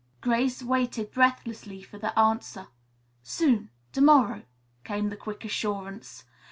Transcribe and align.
Grace 0.19 0.63
waited 0.63 1.11
breathlessly 1.11 1.83
for 1.83 1.99
the 1.99 2.17
answer. 2.17 2.69
"Soon; 3.21 3.69
to 3.91 4.01
morrow," 4.01 4.41
came 4.83 5.09
the 5.09 5.15
quick 5.15 5.45
assurance. 5.45 6.23